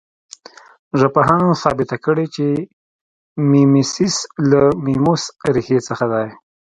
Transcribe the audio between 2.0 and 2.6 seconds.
کړې چې